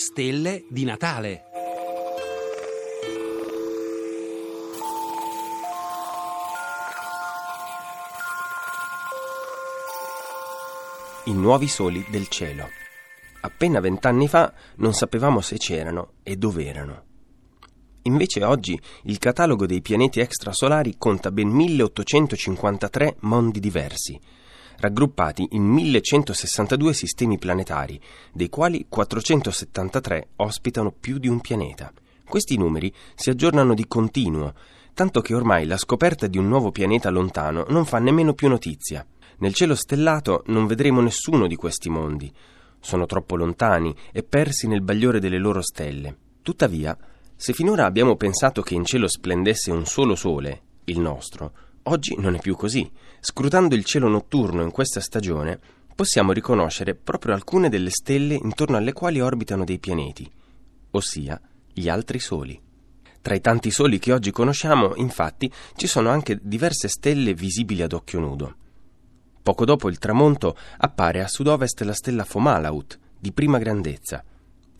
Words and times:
stelle 0.00 0.64
di 0.66 0.84
Natale. 0.84 1.42
I 11.26 11.34
nuovi 11.34 11.68
soli 11.68 12.02
del 12.08 12.28
cielo. 12.28 12.66
Appena 13.42 13.80
vent'anni 13.80 14.26
fa 14.26 14.50
non 14.76 14.94
sapevamo 14.94 15.42
se 15.42 15.58
c'erano 15.58 16.12
e 16.22 16.36
dove 16.36 16.64
erano. 16.64 17.04
Invece 18.04 18.42
oggi 18.42 18.80
il 19.02 19.18
catalogo 19.18 19.66
dei 19.66 19.82
pianeti 19.82 20.20
extrasolari 20.20 20.94
conta 20.96 21.30
ben 21.30 21.48
1853 21.48 23.16
mondi 23.20 23.60
diversi, 23.60 24.18
raggruppati 24.80 25.48
in 25.50 25.62
1162 25.62 26.94
sistemi 26.94 27.38
planetari, 27.38 28.00
dei 28.32 28.48
quali 28.48 28.86
473 28.88 30.30
ospitano 30.36 30.90
più 30.90 31.18
di 31.18 31.28
un 31.28 31.40
pianeta. 31.40 31.92
Questi 32.24 32.56
numeri 32.56 32.92
si 33.14 33.30
aggiornano 33.30 33.74
di 33.74 33.86
continuo, 33.86 34.54
tanto 34.94 35.20
che 35.20 35.34
ormai 35.34 35.66
la 35.66 35.76
scoperta 35.76 36.26
di 36.26 36.38
un 36.38 36.48
nuovo 36.48 36.70
pianeta 36.70 37.10
lontano 37.10 37.66
non 37.68 37.84
fa 37.84 37.98
nemmeno 37.98 38.32
più 38.32 38.48
notizia. 38.48 39.06
Nel 39.38 39.54
cielo 39.54 39.74
stellato 39.74 40.42
non 40.46 40.66
vedremo 40.66 41.00
nessuno 41.00 41.46
di 41.46 41.56
questi 41.56 41.88
mondi. 41.88 42.32
Sono 42.80 43.06
troppo 43.06 43.36
lontani 43.36 43.94
e 44.12 44.22
persi 44.22 44.66
nel 44.66 44.82
bagliore 44.82 45.20
delle 45.20 45.38
loro 45.38 45.60
stelle. 45.60 46.16
Tuttavia, 46.42 46.96
se 47.36 47.52
finora 47.52 47.84
abbiamo 47.84 48.16
pensato 48.16 48.62
che 48.62 48.74
in 48.74 48.84
cielo 48.84 49.08
splendesse 49.08 49.70
un 49.70 49.84
solo 49.86 50.14
sole, 50.14 50.62
il 50.84 51.00
nostro, 51.00 51.52
oggi 51.84 52.16
non 52.18 52.34
è 52.34 52.38
più 52.38 52.56
così. 52.56 52.90
Scrutando 53.20 53.74
il 53.74 53.84
cielo 53.84 54.08
notturno 54.08 54.62
in 54.62 54.70
questa 54.70 55.00
stagione, 55.00 55.58
possiamo 55.94 56.32
riconoscere 56.32 56.94
proprio 56.94 57.34
alcune 57.34 57.68
delle 57.68 57.90
stelle 57.90 58.34
intorno 58.34 58.76
alle 58.76 58.92
quali 58.92 59.20
orbitano 59.20 59.64
dei 59.64 59.78
pianeti, 59.78 60.30
ossia 60.92 61.40
gli 61.72 61.88
altri 61.88 62.18
soli. 62.18 62.60
Tra 63.22 63.34
i 63.34 63.40
tanti 63.40 63.70
soli 63.70 63.98
che 63.98 64.12
oggi 64.12 64.30
conosciamo, 64.30 64.94
infatti, 64.96 65.52
ci 65.76 65.86
sono 65.86 66.08
anche 66.08 66.38
diverse 66.40 66.88
stelle 66.88 67.34
visibili 67.34 67.82
ad 67.82 67.92
occhio 67.92 68.18
nudo. 68.18 68.54
Poco 69.42 69.64
dopo 69.64 69.88
il 69.88 69.98
tramonto 69.98 70.56
appare 70.78 71.22
a 71.22 71.28
sud-ovest 71.28 71.82
la 71.82 71.92
stella 71.92 72.24
Fomalhaut, 72.24 72.98
di 73.18 73.32
prima 73.32 73.58
grandezza. 73.58 74.24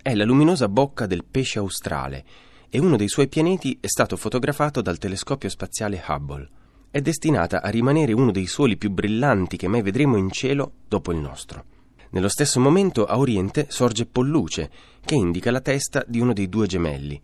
È 0.00 0.14
la 0.14 0.24
luminosa 0.24 0.68
bocca 0.68 1.04
del 1.04 1.24
pesce 1.24 1.58
australe 1.58 2.24
e 2.70 2.78
uno 2.78 2.96
dei 2.96 3.08
suoi 3.08 3.28
pianeti 3.28 3.76
è 3.80 3.88
stato 3.88 4.16
fotografato 4.16 4.80
dal 4.80 4.96
telescopio 4.96 5.50
spaziale 5.50 6.02
Hubble. 6.06 6.48
È 6.92 7.00
destinata 7.00 7.62
a 7.62 7.68
rimanere 7.68 8.12
uno 8.12 8.32
dei 8.32 8.46
soli 8.46 8.76
più 8.76 8.90
brillanti 8.90 9.56
che 9.56 9.68
mai 9.68 9.80
vedremo 9.80 10.16
in 10.16 10.28
cielo 10.28 10.72
dopo 10.88 11.12
il 11.12 11.18
nostro. 11.18 11.64
Nello 12.10 12.28
stesso 12.28 12.58
momento 12.58 13.04
a 13.04 13.16
oriente 13.16 13.66
sorge 13.68 14.06
Polluce, 14.06 14.68
che 15.04 15.14
indica 15.14 15.52
la 15.52 15.60
testa 15.60 16.04
di 16.04 16.18
uno 16.18 16.32
dei 16.32 16.48
due 16.48 16.66
gemelli. 16.66 17.22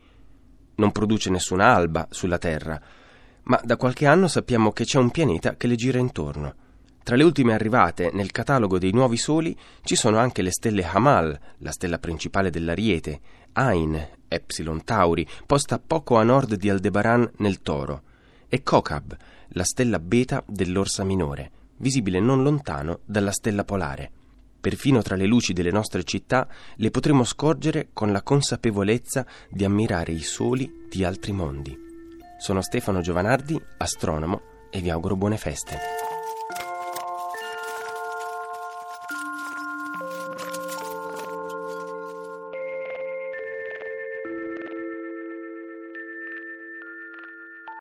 Non 0.76 0.92
produce 0.92 1.30
nessuna 1.30 1.74
alba 1.74 2.06
sulla 2.10 2.38
Terra, 2.38 2.80
ma 3.42 3.60
da 3.64 3.76
qualche 3.76 4.06
anno 4.06 4.28
sappiamo 4.28 4.70
che 4.70 4.84
c'è 4.84 5.00
un 5.00 5.10
pianeta 5.10 5.56
che 5.56 5.66
le 5.66 5.74
gira 5.74 5.98
intorno. 5.98 6.54
Tra 7.02 7.16
le 7.16 7.24
ultime 7.24 7.52
arrivate 7.52 8.10
nel 8.12 8.30
catalogo 8.30 8.78
dei 8.78 8.92
nuovi 8.92 9.16
soli 9.16 9.56
ci 9.82 9.96
sono 9.96 10.18
anche 10.18 10.42
le 10.42 10.52
stelle 10.52 10.84
Hamal, 10.84 11.36
la 11.58 11.72
stella 11.72 11.98
principale 11.98 12.50
dell'Ariete, 12.50 13.20
Ain, 13.54 14.10
Epsilon 14.28 14.84
Tauri, 14.84 15.26
posta 15.44 15.80
poco 15.84 16.18
a 16.18 16.22
nord 16.22 16.54
di 16.54 16.70
Aldebaran 16.70 17.28
nel 17.38 17.62
Toro, 17.62 18.02
e 18.56 18.62
Kokab, 18.62 19.16
la 19.48 19.64
stella 19.64 19.98
beta 19.98 20.42
dell'Orsa 20.46 21.04
Minore, 21.04 21.50
visibile 21.76 22.20
non 22.20 22.42
lontano 22.42 23.00
dalla 23.04 23.30
stella 23.30 23.64
polare. 23.64 24.10
Perfino 24.58 25.02
tra 25.02 25.14
le 25.14 25.26
luci 25.26 25.52
delle 25.52 25.70
nostre 25.70 26.02
città 26.04 26.48
le 26.76 26.90
potremo 26.90 27.22
scorgere 27.22 27.90
con 27.92 28.12
la 28.12 28.22
consapevolezza 28.22 29.26
di 29.50 29.64
ammirare 29.64 30.12
i 30.12 30.22
soli 30.22 30.86
di 30.88 31.04
altri 31.04 31.32
mondi. 31.32 31.78
Sono 32.38 32.62
Stefano 32.62 33.00
Giovanardi, 33.00 33.60
astronomo, 33.76 34.40
e 34.70 34.80
vi 34.80 34.90
auguro 34.90 35.16
buone 35.16 35.36
feste. 35.36 35.78